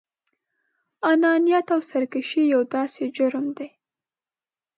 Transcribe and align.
انانيت 1.11 1.67
او 1.75 1.79
سرکشي 1.89 2.43
يو 2.53 2.61
داسې 2.75 3.03
جرم 3.15 3.45
دی. 3.57 3.69